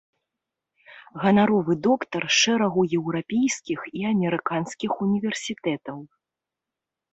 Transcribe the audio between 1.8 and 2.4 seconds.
доктар